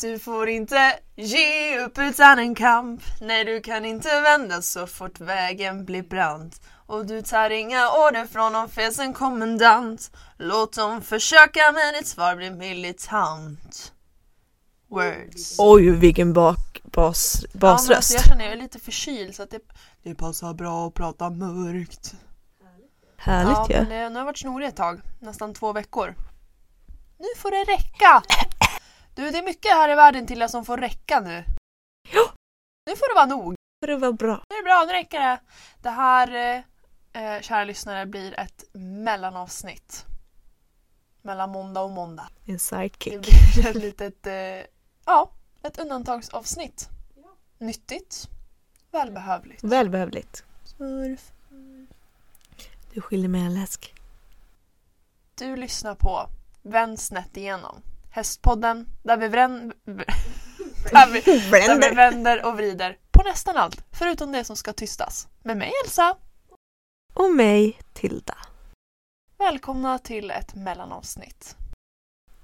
Du 0.00 0.18
får 0.18 0.48
inte 0.48 0.98
ge 1.16 1.78
upp 1.78 1.98
utan 1.98 2.38
en 2.38 2.54
kamp 2.54 3.02
Nej 3.20 3.44
du 3.44 3.60
kan 3.60 3.84
inte 3.84 4.20
vända 4.20 4.62
så 4.62 4.86
fort 4.86 5.20
vägen 5.20 5.84
blir 5.84 6.02
brant 6.02 6.60
Och 6.86 7.06
du 7.06 7.22
tar 7.22 7.50
inga 7.50 7.88
order 7.90 8.26
från 8.26 8.52
någon 8.52 8.68
fesen 8.68 9.12
kommendant 9.12 10.10
Låt 10.36 10.72
dem 10.72 11.02
försöka 11.02 11.60
men 11.72 11.94
ditt 11.98 12.06
svar 12.06 12.36
blir 12.36 12.50
militant 12.50 13.92
Words 14.90 15.56
Oj, 15.58 15.90
vilken 15.90 16.32
bak, 16.32 16.80
bas, 16.84 17.40
Ja, 17.42 17.48
men 17.52 17.60
basröst. 17.60 17.90
alltså, 17.96 18.14
jag 18.14 18.24
känner 18.24 18.44
jag 18.44 18.52
är 18.52 18.56
lite 18.56 18.78
förkyld 18.78 19.34
så 19.34 19.42
att 19.42 19.50
det, 19.50 19.60
det 20.02 20.14
passar 20.14 20.54
bra 20.54 20.86
att 20.86 20.94
prata 20.94 21.30
mörkt 21.30 22.14
Härligt 23.16 23.56
ja, 23.56 23.66
ju. 23.68 23.74
det, 23.84 24.08
nu 24.08 24.14
har 24.14 24.20
jag 24.20 24.24
varit 24.24 24.38
snorig 24.38 24.68
ett 24.68 24.76
tag, 24.76 25.00
nästan 25.20 25.54
två 25.54 25.72
veckor. 25.72 26.14
Nu 27.18 27.26
får 27.36 27.50
det 27.50 27.72
räcka! 27.72 28.22
Du, 29.18 29.30
det 29.30 29.38
är 29.38 29.42
mycket 29.42 29.70
här 29.72 29.88
i 29.88 29.94
världen 29.94 30.26
till 30.26 30.40
jag 30.40 30.50
som 30.50 30.64
får 30.64 30.76
räcka 30.76 31.20
nu. 31.20 31.44
Ja. 32.12 32.32
Nu 32.86 32.96
får 32.96 33.08
det 33.08 33.14
vara 33.14 33.26
nog. 33.26 33.54
För 33.80 33.86
det 33.86 33.96
var 33.96 34.12
bra. 34.12 34.44
Nu 34.50 34.56
är 34.56 34.62
det 34.62 34.64
bra, 34.64 34.84
nu 34.86 34.92
räcker 34.92 35.20
det. 35.20 35.40
Det 35.82 35.90
här, 35.90 36.34
eh, 37.14 37.22
eh, 37.34 37.40
kära 37.40 37.64
lyssnare, 37.64 38.06
blir 38.06 38.40
ett 38.40 38.64
mellanavsnitt. 38.72 40.04
Mellan 41.22 41.50
måndag 41.50 41.80
och 41.80 41.90
måndag. 41.90 42.28
En 42.46 42.52
Det 42.52 42.58
sidekick. 42.58 43.20
blir 43.54 43.66
ett 43.66 43.76
litet, 43.76 44.26
eh, 44.26 44.34
ja, 45.06 45.30
ett 45.62 45.78
undantagsavsnitt. 45.78 46.88
Nyttigt. 47.58 48.28
Välbehövligt. 48.90 49.64
Välbehövligt. 49.64 50.44
Smurf. 50.64 51.32
Du 52.92 53.00
skyller 53.00 53.28
mig 53.28 53.40
en 53.40 53.54
läsk. 53.54 53.94
Du 55.34 55.56
lyssnar 55.56 55.94
på 55.94 56.26
Vänd 56.62 57.00
snett 57.00 57.36
igenom. 57.36 57.82
Hästpodden 58.18 58.86
där 59.02 59.16
vi, 59.16 59.28
vrän... 59.28 59.72
där, 59.84 61.12
vi, 61.12 61.20
där 61.50 61.88
vi 61.90 61.94
vänder 61.94 62.46
och 62.46 62.56
vrider 62.56 62.98
på 63.10 63.22
nästan 63.22 63.56
allt 63.56 63.84
förutom 63.92 64.32
det 64.32 64.44
som 64.44 64.56
ska 64.56 64.72
tystas. 64.72 65.28
Med 65.42 65.56
mig 65.56 65.72
Elsa. 65.84 66.16
Och 67.14 67.30
mig, 67.30 67.78
Tilda. 67.92 68.38
Välkomna 69.36 69.98
till 69.98 70.30
ett 70.30 70.54
mellanavsnitt. 70.54 71.56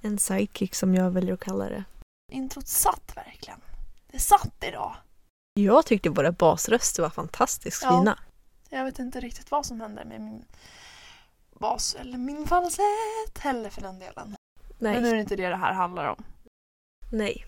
En 0.01 0.19
sidekick 0.19 0.75
som 0.75 0.95
jag 0.95 1.11
väljer 1.11 1.35
att 1.35 1.41
kalla 1.41 1.69
det. 1.69 1.85
Introt 2.33 2.69
satt 2.69 3.17
verkligen. 3.17 3.61
Det 4.07 4.19
satt 4.19 4.65
idag. 4.69 4.97
Jag 5.55 5.87
tyckte 5.87 6.11
våra 6.11 6.33
basröster 6.33 7.03
var 7.03 7.11
fantastiskt 7.11 7.83
Ja. 7.83 7.99
fina. 7.99 8.19
Jag 8.71 8.85
vet 8.85 8.99
inte 8.99 9.21
riktigt 9.21 9.51
vad 9.51 9.67
som 9.67 9.81
hände 9.81 10.05
med 10.05 10.21
min 10.21 10.45
bas 11.61 11.95
eller 11.95 12.19
min 12.19 12.47
falsett 12.47 13.39
heller 13.39 13.71
för 13.71 13.81
den 13.81 13.99
delen. 13.99 14.37
Nej. 14.85 14.95
Men 14.95 15.03
nu 15.03 15.09
är 15.09 15.15
det 15.15 15.21
inte 15.21 15.37
det 15.37 15.49
det 15.49 15.57
här 15.57 15.73
handlar 15.73 16.07
om. 16.07 16.25
Nej. 17.13 17.45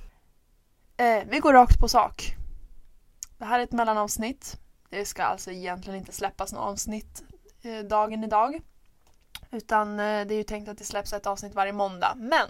Eh, 0.96 1.24
vi 1.28 1.38
går 1.38 1.52
rakt 1.52 1.80
på 1.80 1.88
sak. 1.88 2.36
Det 3.38 3.44
här 3.44 3.58
är 3.58 3.64
ett 3.64 3.72
mellanavsnitt. 3.72 4.56
Det 4.90 5.04
ska 5.04 5.22
alltså 5.22 5.50
egentligen 5.50 5.98
inte 5.98 6.12
släppas 6.12 6.52
något 6.52 6.62
avsnitt 6.62 7.22
eh, 7.62 7.78
dagen 7.78 8.24
idag. 8.24 8.60
Utan 9.50 9.90
eh, 9.90 10.26
det 10.26 10.34
är 10.34 10.38
ju 10.38 10.42
tänkt 10.42 10.68
att 10.68 10.78
det 10.78 10.84
släpps 10.84 11.12
ett 11.12 11.26
avsnitt 11.26 11.54
varje 11.54 11.72
måndag. 11.72 12.12
Men 12.16 12.48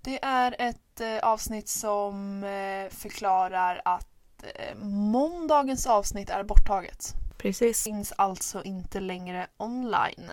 det 0.00 0.24
är 0.24 0.56
ett 0.58 1.00
eh, 1.00 1.18
avsnitt 1.18 1.68
som 1.68 2.44
eh, 2.44 2.90
förklarar 2.90 3.82
att 3.84 4.44
eh, 4.54 4.76
måndagens 4.84 5.86
avsnitt 5.86 6.30
är 6.30 6.44
borttaget. 6.44 7.14
Precis. 7.38 7.84
Finns 7.84 8.12
alltså 8.16 8.62
inte 8.62 9.00
längre 9.00 9.46
online. 9.56 10.30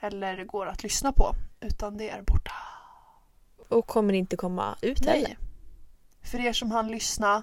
Eller 0.00 0.44
går 0.44 0.66
att 0.66 0.82
lyssna 0.82 1.12
på. 1.12 1.34
Utan 1.64 1.96
det 1.96 2.10
är 2.10 2.22
borta. 2.22 2.52
Och 3.68 3.86
kommer 3.86 4.14
inte 4.14 4.36
komma 4.36 4.76
ut 4.82 5.06
heller. 5.06 5.28
Nej. 5.28 5.38
För 6.22 6.38
er 6.38 6.52
som 6.52 6.70
hann 6.70 6.88
lyssna. 6.88 7.42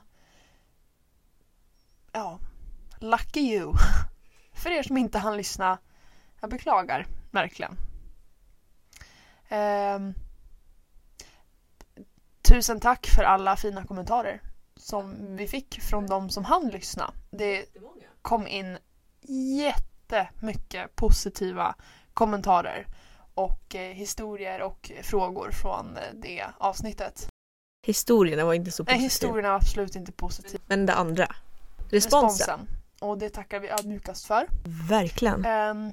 Ja, 2.11 2.39
lucky 2.99 3.39
you. 3.39 3.73
För 4.53 4.71
er 4.71 4.83
som 4.83 4.97
inte 4.97 5.17
hann 5.17 5.37
lyssna. 5.37 5.77
Jag 6.41 6.49
beklagar 6.49 7.07
verkligen. 7.31 7.77
Ehm, 9.49 10.13
tusen 12.41 12.79
tack 12.79 13.07
för 13.07 13.23
alla 13.23 13.55
fina 13.55 13.85
kommentarer 13.85 14.41
som 14.75 15.35
vi 15.35 15.47
fick 15.47 15.81
från 15.81 16.07
de 16.07 16.29
som 16.29 16.45
hann 16.45 16.67
lyssna. 16.69 17.13
Det 17.31 17.65
kom 18.21 18.47
in 18.47 18.77
jättemycket 19.57 20.95
positiva 20.95 21.75
kommentarer 22.13 22.87
och 23.43 23.75
eh, 23.75 23.93
historier 23.93 24.61
och 24.61 24.91
frågor 25.01 25.51
från 25.51 25.97
eh, 25.97 26.03
det 26.13 26.45
avsnittet. 26.57 27.27
Historierna 27.85 28.45
var 28.45 28.53
inte 28.53 28.71
så 28.71 28.83
Nej, 28.83 28.93
positiva. 28.93 29.03
historien 29.03 29.45
är 29.45 29.49
absolut 29.55 29.95
inte 29.95 30.11
positiv. 30.11 30.61
Men 30.67 30.85
det 30.85 30.93
andra. 30.93 31.35
Responsen. 31.89 32.67
Och 32.99 33.17
det 33.17 33.29
tackar 33.29 33.59
vi 33.59 33.69
ödmjukast 33.69 34.25
för. 34.25 34.47
Verkligen. 34.89 35.45
Ehm, 35.45 35.91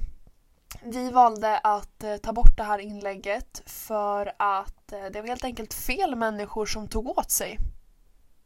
vi 0.82 1.10
valde 1.10 1.58
att 1.58 2.04
eh, 2.04 2.16
ta 2.16 2.32
bort 2.32 2.56
det 2.56 2.62
här 2.62 2.78
inlägget 2.78 3.62
för 3.66 4.32
att 4.36 4.74
det 4.86 5.20
var 5.20 5.28
helt 5.28 5.44
enkelt 5.44 5.74
fel 5.74 6.16
människor 6.16 6.66
som 6.66 6.88
tog 6.88 7.18
åt 7.18 7.30
sig 7.30 7.58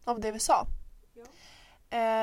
av 0.04 0.20
det 0.20 0.32
vi 0.32 0.38
sa. 0.38 0.66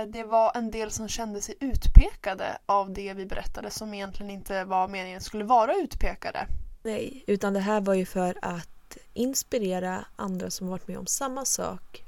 Det 0.07 0.23
var 0.23 0.51
en 0.56 0.72
del 0.72 0.91
som 0.91 1.07
kände 1.07 1.41
sig 1.41 1.56
utpekade 1.59 2.57
av 2.66 2.94
det 2.94 3.13
vi 3.13 3.25
berättade 3.25 3.69
som 3.69 3.94
egentligen 3.94 4.29
inte 4.29 4.63
var 4.63 4.88
meningen 4.88 5.22
skulle 5.22 5.44
vara 5.44 5.73
utpekade. 5.73 6.47
Nej, 6.84 7.23
utan 7.28 7.53
det 7.53 7.59
här 7.59 7.81
var 7.81 7.94
ju 7.94 8.06
för 8.06 8.38
att 8.41 8.97
inspirera 9.13 10.06
andra 10.16 10.50
som 10.51 10.67
varit 10.67 10.88
med 10.88 10.97
om 10.97 11.06
samma 11.06 11.45
sak 11.45 12.03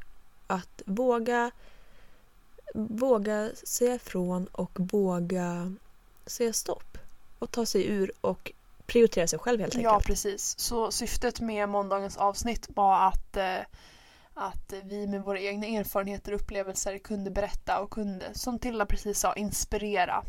att 0.48 0.82
våga 0.86 1.52
våga 2.74 3.50
säga 3.64 3.96
ifrån 3.96 4.46
och 4.52 4.72
våga 4.80 5.74
säga 6.26 6.54
stopp 6.54 6.98
och 7.40 7.52
ta 7.52 7.66
sig 7.66 7.88
ur 7.88 8.12
och 8.22 8.52
prioritera 8.86 9.28
sig 9.28 9.40
själv 9.40 9.60
helt 9.60 9.76
Ja, 9.76 9.90
enkelt. 9.94 10.06
precis. 10.08 10.60
Så 10.60 10.92
syftet 10.92 11.40
med 11.42 11.70
måndagens 11.70 12.18
avsnitt 12.18 12.68
var 12.76 13.08
att, 13.08 13.38
eh, 13.38 13.58
att 14.34 14.74
vi 14.84 15.08
med 15.08 15.24
våra 15.24 15.40
egna 15.40 15.66
erfarenheter 15.68 16.34
och 16.34 16.42
upplevelser 16.42 16.98
kunde 16.98 17.32
berätta 17.32 17.80
och 17.80 17.90
kunde, 17.92 18.26
som 18.34 18.60
Tilda 18.60 18.86
precis 18.86 19.20
sa, 19.20 19.34
inspirera 19.34 20.24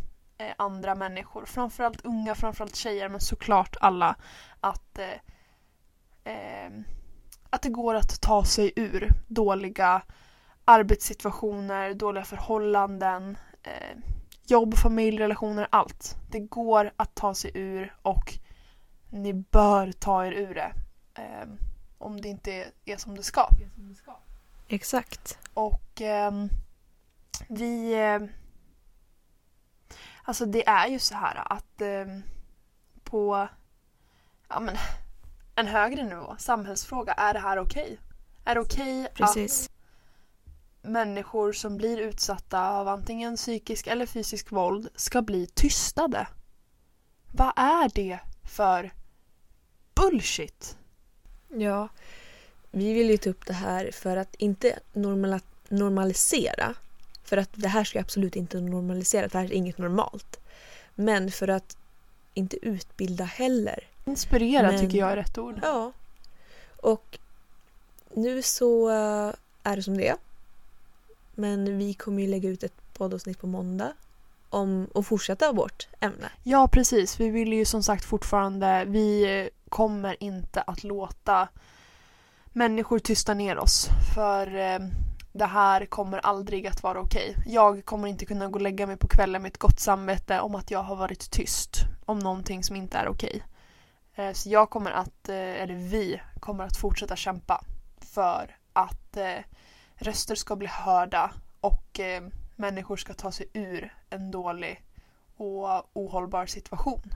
andra 0.56 0.94
människor. 0.94 1.44
Framförallt 1.44 2.04
unga, 2.04 2.34
framförallt 2.34 2.76
tjejer, 2.76 3.08
men 3.08 3.20
såklart 3.20 3.76
alla. 3.80 4.16
Att, 4.60 4.98
eh, 4.98 6.32
eh, 6.32 6.70
att 7.50 7.62
det 7.62 7.68
går 7.68 7.94
att 7.94 8.20
ta 8.20 8.44
sig 8.44 8.72
ur 8.76 9.08
dåliga 9.28 10.02
arbetssituationer, 10.64 11.94
dåliga 11.94 12.24
förhållanden, 12.24 13.38
eh, 13.62 13.98
jobb, 14.46 14.74
familj, 14.74 15.18
relationer, 15.18 15.68
allt. 15.70 16.16
Det 16.30 16.40
går 16.40 16.92
att 16.96 17.14
ta 17.14 17.34
sig 17.34 17.50
ur 17.54 17.96
och 18.02 18.34
ni 19.10 19.34
bör 19.34 19.92
ta 19.92 20.26
er 20.26 20.32
ur 20.32 20.54
det. 20.54 20.72
Eh, 21.14 21.48
om 21.98 22.20
det 22.20 22.28
inte 22.28 22.72
är, 22.84 22.96
som 22.96 23.16
det 23.16 23.22
ska. 23.22 23.48
Exakt. 24.68 25.38
Och 25.54 26.00
ehm, 26.00 26.48
vi... 27.48 27.94
Eh, 29.92 29.98
alltså 30.24 30.46
det 30.46 30.68
är 30.68 30.86
ju 30.86 30.98
så 30.98 31.14
här 31.14 31.52
att 31.52 31.80
ehm, 31.80 32.22
på 33.04 33.48
ja, 34.48 34.60
men, 34.60 34.76
en 35.54 35.66
högre 35.66 36.04
nivå, 36.04 36.36
samhällsfråga, 36.38 37.12
är 37.12 37.32
det 37.34 37.40
här 37.40 37.58
okej? 37.58 37.98
Är 38.44 38.54
det 38.54 38.60
okej 38.60 39.06
att 39.06 39.14
Precis. 39.14 39.70
människor 40.82 41.52
som 41.52 41.76
blir 41.76 41.98
utsatta 41.98 42.68
av 42.70 42.88
antingen 42.88 43.36
psykisk 43.36 43.86
eller 43.86 44.06
fysisk 44.06 44.52
våld 44.52 44.88
ska 44.94 45.22
bli 45.22 45.46
tystade? 45.46 46.26
Vad 47.32 47.52
är 47.56 47.88
det 47.94 48.18
för 48.44 48.90
bullshit? 49.94 50.76
Ja. 51.48 51.88
Vi 52.70 52.92
vill 52.92 53.10
ju 53.10 53.16
ta 53.16 53.30
upp 53.30 53.46
det 53.46 53.52
här 53.52 53.90
för 53.92 54.16
att 54.16 54.34
inte 54.34 54.78
normala- 54.92 55.40
normalisera. 55.68 56.74
För 57.32 57.36
att 57.36 57.50
det 57.52 57.68
här 57.68 57.84
ska 57.84 58.00
absolut 58.00 58.36
inte 58.36 58.60
normalisera, 58.60 59.28
det 59.28 59.38
här 59.38 59.44
är 59.44 59.52
inget 59.52 59.78
normalt. 59.78 60.40
Men 60.94 61.30
för 61.30 61.48
att 61.48 61.76
inte 62.34 62.66
utbilda 62.66 63.24
heller. 63.24 63.84
Inspirera 64.04 64.70
Men- 64.70 64.80
tycker 64.80 64.98
jag 64.98 65.12
är 65.12 65.16
rätt 65.16 65.38
ord. 65.38 65.58
Ja. 65.62 65.92
Och 66.76 67.18
nu 68.14 68.42
så 68.42 68.90
eh, 68.90 69.32
är 69.62 69.76
det 69.76 69.82
som 69.82 69.96
det 69.96 70.08
är. 70.08 70.16
Men 71.34 71.78
vi 71.78 71.94
kommer 71.94 72.22
ju 72.22 72.28
lägga 72.28 72.48
ut 72.48 72.62
ett 72.62 72.92
poddavsnitt 72.92 73.40
på 73.40 73.46
måndag 73.46 73.92
om 74.50 74.88
och 74.92 75.06
fortsätta 75.06 75.52
vårt 75.52 75.88
ämne. 76.00 76.30
Ja, 76.42 76.68
precis. 76.68 77.20
Vi 77.20 77.28
vill 77.30 77.52
ju 77.52 77.64
som 77.64 77.82
sagt 77.82 78.04
fortfarande, 78.04 78.84
vi 78.84 79.40
eh, 79.40 79.48
kommer 79.68 80.22
inte 80.22 80.60
att 80.62 80.84
låta 80.84 81.48
människor 82.52 82.98
tysta 82.98 83.34
ner 83.34 83.58
oss. 83.58 83.88
För 84.14 84.56
eh, 84.56 84.78
det 85.32 85.46
här 85.46 85.86
kommer 85.86 86.18
aldrig 86.18 86.66
att 86.66 86.82
vara 86.82 87.00
okej. 87.00 87.36
Jag 87.46 87.84
kommer 87.84 88.08
inte 88.08 88.26
kunna 88.26 88.48
gå 88.48 88.54
och 88.54 88.60
lägga 88.60 88.86
mig 88.86 88.96
på 88.96 89.08
kvällen 89.08 89.42
med 89.42 89.48
ett 89.48 89.58
gott 89.58 89.80
samvete 89.80 90.40
om 90.40 90.54
att 90.54 90.70
jag 90.70 90.82
har 90.82 90.96
varit 90.96 91.30
tyst 91.30 91.76
om 92.04 92.18
någonting 92.18 92.64
som 92.64 92.76
inte 92.76 92.98
är 92.98 93.08
okej. 93.08 93.42
Eh, 94.14 94.32
så 94.32 94.50
jag 94.50 94.70
kommer 94.70 94.90
att, 94.90 95.28
eh, 95.28 95.36
eller 95.36 95.74
vi 95.74 96.20
kommer 96.40 96.64
att 96.64 96.76
fortsätta 96.76 97.16
kämpa 97.16 97.64
för 98.00 98.56
att 98.72 99.16
eh, 99.16 99.38
röster 99.94 100.34
ska 100.34 100.56
bli 100.56 100.66
hörda 100.66 101.30
och 101.60 102.00
människor 102.56 102.96
ska 102.96 103.14
ta 103.14 103.32
sig 103.32 103.46
ur 103.52 103.94
en 104.10 104.30
dålig 104.30 104.82
och 105.36 105.96
ohållbar 105.96 106.46
situation. 106.46 107.14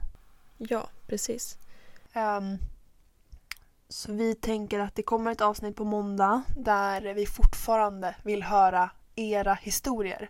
Ja, 0.57 0.87
precis. 1.07 1.57
Ehm, 2.13 2.57
så 3.89 4.11
vi 4.11 4.35
tänker 4.35 4.79
att 4.79 4.95
det 4.95 5.03
kommer 5.03 5.31
ett 5.31 5.41
avsnitt 5.41 5.75
på 5.75 5.85
måndag 5.85 6.41
där 6.55 7.13
vi 7.13 7.25
fortfarande 7.25 8.15
vill 8.23 8.43
höra 8.43 8.89
era 9.15 9.53
historier. 9.53 10.29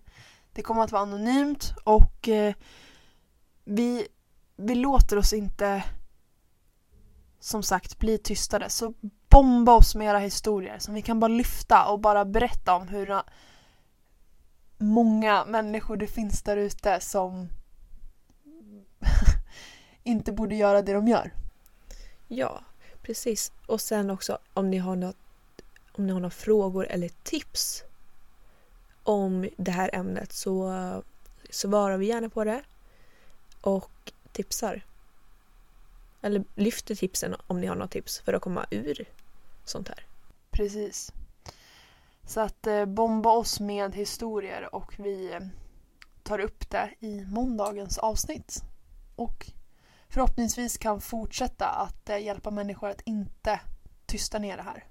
Det 0.53 0.61
kommer 0.61 0.83
att 0.83 0.91
vara 0.91 1.01
anonymt 1.01 1.73
och 1.83 2.29
eh, 2.29 2.55
vi, 3.63 4.07
vi 4.55 4.75
låter 4.75 5.17
oss 5.17 5.33
inte 5.33 5.83
som 7.39 7.63
sagt 7.63 7.99
bli 7.99 8.17
tystade. 8.17 8.69
Så 8.69 8.93
bomba 9.29 9.71
oss 9.71 9.95
med 9.95 10.07
era 10.07 10.19
historier 10.19 10.79
som 10.79 10.93
vi 10.93 11.01
kan 11.01 11.19
bara 11.19 11.27
lyfta 11.27 11.85
och 11.85 11.99
bara 11.99 12.25
berätta 12.25 12.75
om 12.75 12.87
hur 12.87 13.21
många 14.77 15.45
människor 15.45 15.97
det 15.97 16.07
finns 16.07 16.43
där 16.43 16.57
ute 16.57 16.99
som 16.99 17.49
inte 20.03 20.31
borde 20.31 20.55
göra 20.55 20.81
det 20.81 20.93
de 20.93 21.07
gör. 21.07 21.33
Ja, 22.27 22.61
precis. 23.07 23.51
Och 23.65 23.81
sen 23.81 24.09
också 24.09 24.37
om 24.53 24.69
ni 24.69 24.77
har 24.77 24.95
något, 24.95 25.17
om 25.91 26.07
ni 26.07 26.13
har 26.13 26.19
några 26.19 26.29
frågor 26.29 26.87
eller 26.87 27.09
tips 27.23 27.83
om 29.03 29.49
det 29.57 29.71
här 29.71 29.89
ämnet 29.93 30.31
så 30.31 30.73
svarar 31.49 31.97
vi 31.97 32.05
gärna 32.05 32.29
på 32.29 32.43
det 32.43 32.61
och 33.61 34.11
tipsar. 34.31 34.85
Eller 36.21 36.43
lyfter 36.55 36.95
tipsen 36.95 37.35
om 37.47 37.61
ni 37.61 37.67
har 37.67 37.75
några 37.75 37.87
tips 37.87 38.19
för 38.19 38.33
att 38.33 38.41
komma 38.41 38.65
ur 38.71 39.05
sånt 39.65 39.87
här. 39.87 40.05
Precis. 40.51 41.11
Så 42.25 42.39
att 42.39 42.67
eh, 42.67 42.85
bomba 42.85 43.29
oss 43.29 43.59
med 43.59 43.95
historier 43.95 44.75
och 44.75 44.93
vi 44.99 45.33
eh, 45.33 45.39
tar 46.23 46.39
upp 46.39 46.69
det 46.69 46.89
i 46.99 47.25
måndagens 47.25 47.97
avsnitt. 47.97 48.63
Och 49.15 49.51
förhoppningsvis 50.09 50.77
kan 50.77 51.01
fortsätta 51.01 51.69
att 51.69 52.09
eh, 52.09 52.17
hjälpa 52.17 52.51
människor 52.51 52.89
att 52.89 53.01
inte 53.01 53.59
tysta 54.05 54.39
ner 54.39 54.57
det 54.57 54.63
här. 54.63 54.83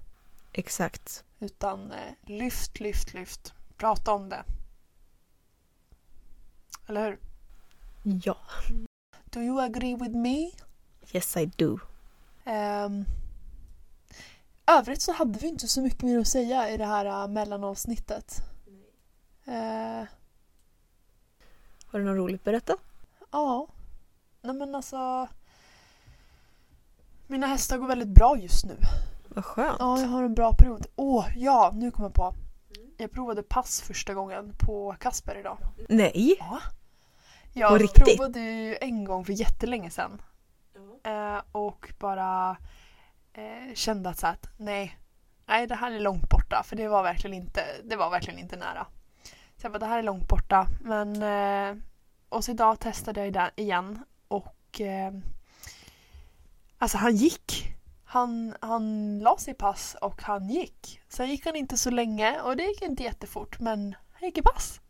Exakt. 0.51 1.23
Utan 1.39 1.91
eh, 1.91 2.13
lyft, 2.21 2.79
lyft, 2.79 3.13
lyft. 3.13 3.53
Prata 3.77 4.11
om 4.11 4.29
det. 4.29 4.43
Eller 6.87 7.05
hur? 7.05 7.19
Ja. 8.23 8.37
Do 9.25 9.39
you 9.41 9.61
agree 9.61 9.95
with 9.95 10.15
me? 10.17 10.51
Yes 11.11 11.37
I 11.37 11.45
do. 11.45 11.79
Um, 12.45 13.05
övrigt 14.67 15.01
så 15.01 15.11
hade 15.11 15.39
vi 15.39 15.47
inte 15.47 15.67
så 15.67 15.81
mycket 15.81 16.01
mer 16.01 16.19
att 16.19 16.27
säga 16.27 16.69
i 16.69 16.77
det 16.77 16.85
här 16.85 17.05
uh, 17.05 17.27
mellanavsnittet. 17.27 18.41
Uh, 19.47 20.07
Har 21.85 21.99
du 21.99 22.05
något 22.05 22.17
roligt 22.17 22.41
att 22.41 22.45
berätta? 22.45 22.77
ja. 23.31 23.67
Nej 24.41 24.55
men 24.55 24.75
alltså. 24.75 25.27
Mina 27.27 27.47
hästar 27.47 27.77
går 27.77 27.87
väldigt 27.87 28.07
bra 28.07 28.37
just 28.37 28.65
nu. 28.65 28.77
Vad 29.27 29.45
skönt. 29.45 29.75
Ja, 29.79 29.99
jag 29.99 30.07
har 30.07 30.23
en 30.23 30.33
bra 30.35 30.53
period. 30.53 30.85
Åh, 30.95 31.27
ja, 31.35 31.71
nu 31.75 31.91
kommer 31.91 32.09
jag 32.09 32.13
på. 32.13 32.33
Jag 32.97 33.11
provade 33.11 33.43
pass 33.43 33.81
första 33.81 34.13
gången 34.13 34.53
på 34.59 34.95
Kasper 34.99 35.35
idag. 35.39 35.57
Nej! 35.89 36.35
Ja. 36.39 36.59
På 37.53 37.59
Jag 37.59 37.81
riktigt? 37.81 38.17
provade 38.17 38.39
ju 38.39 38.77
en 38.81 39.03
gång 39.05 39.25
för 39.25 39.33
jättelänge 39.33 39.89
sedan. 39.89 40.21
Eh, 41.03 41.41
och 41.51 41.93
bara 41.99 42.57
eh, 43.33 43.73
kände 43.73 44.09
att, 44.09 44.19
så 44.19 44.27
att 44.27 44.49
nej, 44.57 44.97
nej, 45.45 45.67
det 45.67 45.75
här 45.75 45.91
är 45.91 45.99
långt 45.99 46.29
borta. 46.29 46.63
För 46.65 46.75
det 46.75 46.87
var 46.87 47.03
verkligen 47.03 47.33
inte, 47.33 47.63
det 47.83 47.95
var 47.95 48.09
verkligen 48.09 48.39
inte 48.39 48.55
nära. 48.55 48.87
Så 49.57 49.65
jag 49.65 49.71
bara, 49.71 49.79
det 49.79 49.85
här 49.85 49.99
är 49.99 50.03
långt 50.03 50.27
borta. 50.27 50.67
Men, 50.81 51.23
eh, 51.23 51.83
och 52.29 52.43
så 52.43 52.51
idag 52.51 52.79
testade 52.79 53.25
jag 53.25 53.33
det 53.33 53.51
igen. 53.55 54.03
Och 54.67 54.81
eh, 54.81 55.13
alltså 56.77 56.97
han 56.97 57.15
gick. 57.15 57.73
Han, 58.05 58.55
han 58.61 59.19
la 59.19 59.37
sig 59.37 59.53
pass 59.53 59.95
och 60.01 60.21
han 60.21 60.49
gick. 60.49 61.01
Sen 61.09 61.29
gick 61.29 61.45
han 61.45 61.55
inte 61.55 61.77
så 61.77 61.89
länge 61.89 62.41
och 62.41 62.57
det 62.57 62.63
gick 62.63 62.81
inte 62.81 63.03
jättefort 63.03 63.59
men 63.59 63.95
han 64.13 64.27
gick 64.29 64.37
i 64.37 64.41
pass 64.41 64.81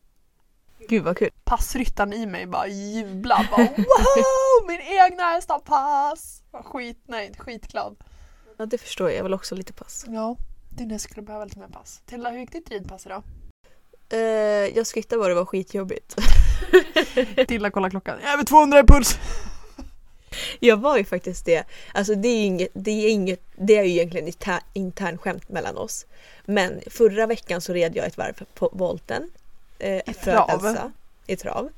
Gud 0.89 1.03
vad 1.03 1.17
kul. 1.17 1.29
passryttaren 1.43 2.13
i 2.13 2.25
mig 2.25 2.45
bara 2.45 2.67
jublar. 2.67 3.47
Bara, 3.51 3.67
wow, 3.67 4.67
min 4.67 4.81
egna 4.81 5.23
häst 5.23 5.49
har 5.49 5.59
pass! 5.59 6.43
Var 6.51 6.63
skitnöjd, 6.63 7.39
skitglad. 7.39 7.97
Ja 8.57 8.65
det 8.65 8.77
förstår 8.77 9.09
jag. 9.09 9.17
Jag 9.17 9.23
vill 9.23 9.33
också 9.33 9.55
lite 9.55 9.73
pass. 9.73 10.05
Ja, 10.07 10.37
din 10.69 10.91
häst 10.91 11.05
skulle 11.05 11.21
behöva 11.21 11.45
lite 11.45 11.59
mer 11.59 11.67
pass. 11.67 12.01
Tilla, 12.05 12.29
hur 12.29 12.39
gick 12.39 12.51
ditt 12.51 12.69
ridpass 12.71 13.05
idag? 13.05 13.23
Uh, 14.13 14.19
jag 14.77 14.87
skrytte 14.87 15.17
bara 15.17 15.27
det 15.29 15.35
var 15.35 15.45
skitjobbigt. 15.45 16.15
Tilla 17.47 17.71
kollar 17.71 17.89
klockan. 17.89 18.17
Jag 18.21 18.29
är 18.29 18.33
över 18.33 18.43
200 18.43 18.79
i 18.79 18.83
puls! 18.83 19.17
Jag 20.59 20.77
var 20.77 20.97
ju 20.97 21.03
faktiskt 21.03 21.45
det. 21.45 21.63
Alltså 21.93 22.15
det 22.15 22.27
är 22.27 22.37
ju 22.37 22.43
inget, 22.43 22.69
det 22.73 22.91
är 22.91 23.09
inget, 23.09 23.41
det 23.55 23.77
är 23.77 23.83
ju 23.83 23.89
egentligen 23.89 24.27
ett 24.27 24.63
intern 24.73 25.17
skämt 25.17 25.49
mellan 25.49 25.77
oss. 25.77 26.05
Men 26.45 26.81
förra 26.87 27.27
veckan 27.27 27.61
så 27.61 27.73
red 27.73 27.95
jag 27.95 28.05
ett 28.05 28.17
varv 28.17 28.43
på 28.53 28.69
volten. 28.73 29.31
Eh, 29.79 29.97
I 29.97 30.13
trav? 30.23 30.49
Elsa, 30.49 30.91
I 31.27 31.35
trav. 31.35 31.69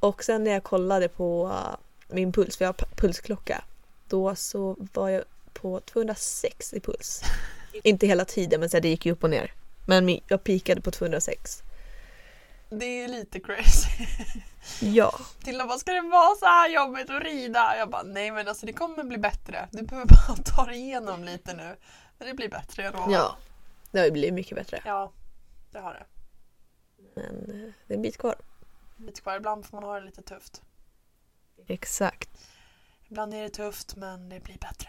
Och 0.00 0.24
sen 0.24 0.44
när 0.44 0.50
jag 0.50 0.62
kollade 0.62 1.08
på 1.08 1.46
uh, 1.46 1.76
min 2.08 2.32
puls, 2.32 2.56
för 2.56 2.64
jag 2.64 2.68
har 2.68 2.88
pulsklocka. 2.96 3.64
Då 4.08 4.34
så 4.34 4.76
var 4.94 5.08
jag 5.08 5.24
på 5.52 5.80
206 5.80 6.74
i 6.74 6.80
puls. 6.80 7.22
Inte 7.82 8.06
hela 8.06 8.24
tiden 8.24 8.60
men 8.60 8.70
så 8.70 8.76
här, 8.76 8.82
det 8.82 8.88
gick 8.88 9.06
ju 9.06 9.12
upp 9.12 9.24
och 9.24 9.30
ner. 9.30 9.52
Men 9.86 10.20
jag 10.28 10.44
pikade 10.44 10.80
på 10.80 10.90
206. 10.90 11.62
Det 12.70 12.84
är 12.84 13.08
lite 13.08 13.40
crazy. 13.40 13.88
Ja, 14.80 15.18
Tilla 15.42 15.66
bara, 15.66 15.78
ska 15.78 15.92
det 15.92 16.00
vara 16.00 16.34
så 16.36 16.46
här 16.46 16.68
jobbigt 16.68 17.10
att 17.10 17.22
rida? 17.22 17.76
Jag 17.78 17.90
bara, 17.90 18.02
nej 18.02 18.30
men 18.30 18.48
alltså 18.48 18.66
det 18.66 18.72
kommer 18.72 19.04
bli 19.04 19.18
bättre. 19.18 19.68
Du 19.72 19.82
behöver 19.82 20.06
bara 20.06 20.36
ta 20.44 20.64
dig 20.64 20.76
igenom 20.78 21.24
lite 21.24 21.54
nu. 21.54 21.76
Men 22.18 22.28
det 22.28 22.34
blir 22.34 22.48
bättre, 22.48 22.82
jag 22.82 22.92
lovar. 22.94 23.12
ja. 23.12 23.36
Det 23.90 24.10
blivit 24.10 24.34
mycket 24.34 24.54
bättre. 24.56 24.82
Ja, 24.84 25.12
det 25.70 25.78
har 25.78 25.94
det. 25.94 26.06
Men 27.14 27.50
eh, 27.50 27.72
det 27.86 27.94
är 27.94 27.96
en 27.96 28.02
bit 28.02 28.18
kvar. 28.18 28.36
Lite 28.96 29.20
kvar, 29.20 29.36
ibland 29.36 29.66
får 29.66 29.76
man 29.80 29.84
ha 29.84 30.00
det 30.00 30.06
lite 30.06 30.22
tufft. 30.22 30.62
Exakt. 31.66 32.30
Ibland 33.08 33.34
är 33.34 33.42
det 33.42 33.48
tufft 33.50 33.96
men 33.96 34.28
det 34.28 34.40
blir 34.40 34.58
bättre. 34.58 34.88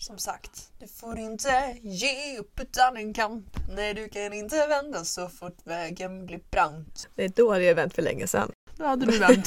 Som 0.00 0.18
sagt, 0.18 0.72
du 0.78 0.88
får 0.88 1.18
inte 1.18 1.78
ge 1.82 2.38
upp 2.38 2.60
utan 2.60 2.96
en 2.96 3.14
kamp. 3.14 3.46
Nej, 3.68 3.94
du 3.94 4.08
kan 4.08 4.32
inte 4.32 4.66
vända 4.66 5.04
så 5.04 5.28
fort 5.28 5.56
vägen 5.64 6.26
blir 6.26 6.40
brant. 6.50 7.08
Är 7.16 7.28
då 7.28 7.52
hade 7.52 7.64
jag 7.64 7.74
vänt 7.74 7.94
för 7.94 8.02
länge 8.02 8.26
sedan. 8.26 8.52
Då 8.76 8.84
hade 8.84 9.06
du 9.06 9.18
vänt. 9.18 9.46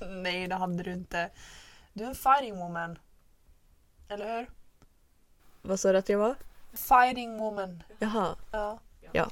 Nej, 0.22 0.48
det 0.48 0.54
hade 0.54 0.82
du 0.82 0.92
inte. 0.92 1.30
Du 1.92 2.04
är 2.04 2.08
en 2.08 2.14
fighting 2.14 2.56
woman. 2.56 2.98
Eller 4.08 4.38
hur? 4.38 4.50
Vad 5.62 5.80
sa 5.80 5.92
du 5.92 5.98
att 5.98 6.08
jag 6.08 6.18
var? 6.18 6.34
Fighting 6.72 7.38
woman. 7.38 7.82
Jaha, 7.98 8.36
Ja. 8.50 8.80
Ja. 9.12 9.30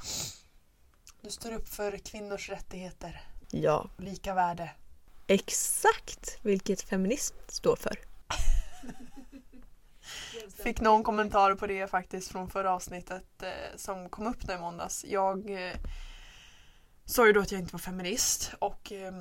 Du 1.20 1.30
står 1.30 1.52
upp 1.52 1.68
för 1.68 1.98
kvinnors 1.98 2.48
rättigheter 2.50 3.22
ja. 3.50 3.90
lika 3.96 4.34
värde. 4.34 4.70
Exakt 5.26 6.38
vilket 6.42 6.82
feminism 6.82 7.36
står 7.48 7.76
för. 7.76 7.98
Fick 10.62 10.80
någon 10.80 11.02
kommentar 11.02 11.54
på 11.54 11.66
det 11.66 11.86
faktiskt 11.86 12.32
från 12.32 12.50
förra 12.50 12.72
avsnittet 12.72 13.42
eh, 13.42 13.76
som 13.76 14.08
kom 14.08 14.26
upp 14.26 14.46
nu 14.48 14.54
i 14.54 14.58
måndags. 14.58 15.04
Jag 15.04 15.50
eh, 15.50 15.76
sa 17.04 17.26
ju 17.26 17.32
då 17.32 17.40
att 17.40 17.52
jag 17.52 17.60
inte 17.60 17.72
var 17.72 17.78
feminist 17.78 18.52
och 18.58 18.92
eh, 18.92 19.12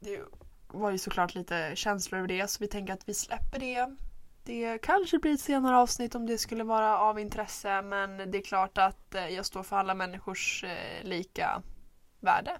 det 0.00 0.20
var 0.68 0.90
ju 0.90 0.98
såklart 0.98 1.34
lite 1.34 1.72
känslor 1.74 2.18
över 2.18 2.28
det 2.28 2.50
så 2.50 2.58
vi 2.60 2.68
tänker 2.68 2.92
att 2.92 3.08
vi 3.08 3.14
släpper 3.14 3.58
det. 3.58 3.96
Det 4.44 4.78
kanske 4.78 5.18
blir 5.18 5.34
ett 5.34 5.40
senare 5.40 5.76
avsnitt 5.76 6.14
om 6.14 6.26
det 6.26 6.38
skulle 6.38 6.64
vara 6.64 6.98
av 6.98 7.20
intresse 7.20 7.82
men 7.82 8.30
det 8.30 8.38
är 8.38 8.42
klart 8.42 8.78
att 8.78 9.14
eh, 9.14 9.28
jag 9.28 9.46
står 9.46 9.62
för 9.62 9.76
alla 9.76 9.94
människors 9.94 10.64
eh, 10.64 11.04
lika 11.04 11.62
värde. 12.20 12.58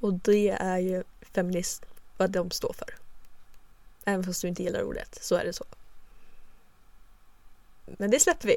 Och 0.00 0.14
det 0.14 0.48
är 0.48 0.78
ju 0.78 1.04
feminist 1.34 1.86
vad 2.16 2.30
de 2.30 2.50
står 2.50 2.72
för. 2.72 2.88
Även 4.04 4.24
fast 4.24 4.42
du 4.42 4.48
inte 4.48 4.62
gillar 4.62 4.82
ordet 4.82 5.18
så 5.22 5.34
är 5.34 5.44
det 5.44 5.52
så. 5.52 5.64
Men 7.98 8.10
det 8.10 8.20
släpper 8.20 8.48
vi. 8.48 8.56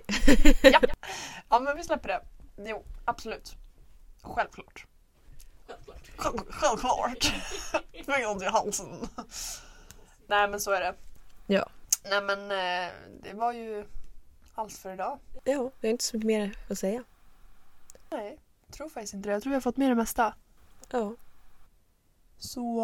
Ja, 0.71 0.79
ja 1.49 1.59
men 1.59 1.77
vi 1.77 1.83
släpper 1.83 2.07
det. 2.07 2.21
Jo, 2.69 2.83
absolut. 3.05 3.55
Självklart. 4.21 4.85
Själv- 6.17 6.39
Självklart. 6.49 7.33
Fick 7.93 8.07
ont 8.27 8.41
i 8.41 8.45
halsen. 8.45 9.07
Nej 10.27 10.47
men 10.47 10.59
så 10.59 10.71
är 10.71 10.79
det. 10.81 10.95
Ja. 11.47 11.69
Nej 12.03 12.21
men 12.21 12.39
eh, 12.51 12.93
det 13.23 13.33
var 13.33 13.53
ju 13.53 13.85
allt 14.55 14.73
för 14.73 14.93
idag. 14.93 15.19
Ja, 15.43 15.71
vi 15.79 15.87
har 15.87 15.91
inte 15.91 16.03
så 16.03 16.17
mycket 16.17 16.27
mer 16.27 16.57
att 16.69 16.79
säga. 16.79 17.03
Nej, 18.09 18.37
jag 18.67 18.73
tror 18.75 18.89
faktiskt 18.89 19.13
inte 19.13 19.29
det. 19.29 19.33
Jag 19.33 19.41
tror 19.43 19.49
vi 19.51 19.55
har 19.55 19.61
fått 19.61 19.77
med 19.77 19.91
det 19.91 19.95
mesta. 19.95 20.33
Ja. 20.91 21.15
Så 22.37 22.81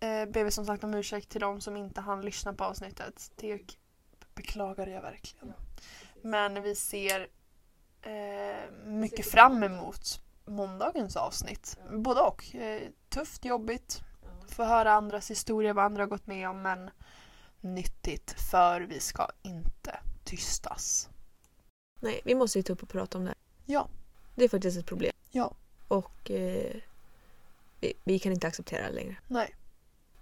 eh, 0.00 0.26
ber 0.26 0.44
vi 0.44 0.50
som 0.50 0.66
sagt 0.66 0.84
om 0.84 0.94
ursäkt 0.94 1.28
till 1.28 1.40
de 1.40 1.60
som 1.60 1.76
inte 1.76 2.00
hann 2.00 2.22
lyssna 2.22 2.52
på 2.52 2.64
avsnittet. 2.64 3.30
Det 3.36 3.58
beklagar 4.34 4.86
jag 4.86 5.02
verkligen. 5.02 5.52
Men 6.22 6.62
vi 6.62 6.74
ser 6.74 7.28
eh, 8.02 8.70
mycket 8.84 9.30
fram 9.30 9.62
emot 9.62 10.20
måndagens 10.44 11.16
avsnitt. 11.16 11.78
Både 11.90 12.20
och. 12.20 12.54
Eh, 12.54 12.82
tufft, 13.08 13.44
jobbigt. 13.44 14.00
Få 14.48 14.64
höra 14.64 14.92
andras 14.92 15.30
historier, 15.30 15.72
vad 15.72 15.84
andra 15.84 16.02
har 16.02 16.08
gått 16.08 16.26
med 16.26 16.48
om 16.48 16.62
men 16.62 16.90
nyttigt 17.60 18.40
för 18.50 18.80
vi 18.80 19.00
ska 19.00 19.28
inte 19.42 20.00
tystas. 20.24 21.08
Nej, 22.00 22.20
vi 22.24 22.34
måste 22.34 22.58
ju 22.58 22.62
ta 22.62 22.72
upp 22.72 22.82
och 22.82 22.88
prata 22.88 23.18
om 23.18 23.24
det. 23.24 23.34
Ja. 23.64 23.88
Det 24.34 24.44
är 24.44 24.48
faktiskt 24.48 24.78
ett 24.78 24.86
problem. 24.86 25.12
Ja. 25.30 25.54
Och 25.88 26.30
eh, 26.30 26.76
vi, 27.80 27.94
vi 28.04 28.18
kan 28.18 28.32
inte 28.32 28.46
acceptera 28.46 28.86
det 28.86 28.94
längre. 28.94 29.16
Nej. 29.28 29.54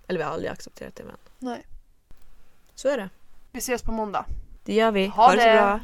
Eller 0.09 0.19
vi 0.19 0.25
har 0.25 0.33
aldrig 0.33 0.51
accepterat 0.51 0.97
det 0.97 1.05
men 1.05 1.17
Nej. 1.39 1.67
så 2.75 2.89
är 2.89 2.97
det. 2.97 3.11
Vi 3.53 3.59
ses 3.59 3.83
på 3.83 3.93
måndag. 3.93 4.25
Det 4.65 4.75
gör 4.75 4.91
vi. 4.91 5.07
Ha 5.07 5.27
ha 5.27 5.33
det 5.33 5.43
så 5.43 5.49
bra. 5.49 5.81